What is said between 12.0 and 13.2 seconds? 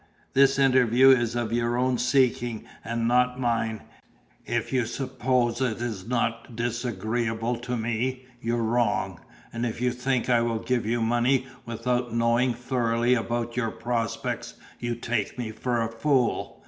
knowing thoroughly